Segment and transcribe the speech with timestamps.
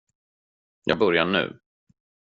[0.85, 1.59] Jag börjar nu.